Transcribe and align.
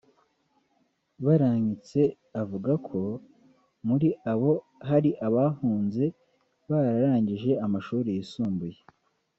Barankitse 1.25 2.01
avuga 2.41 2.71
ko 2.87 2.99
muri 3.87 4.09
abo 4.31 4.51
hari 4.89 5.11
abahunze 5.27 6.03
bararangije 6.69 7.51
amashuri 7.65 8.09
yisumbuye 8.17 8.79